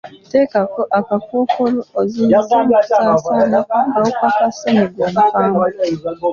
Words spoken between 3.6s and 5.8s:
kw'akawuka ka ssenyiga omukambwe.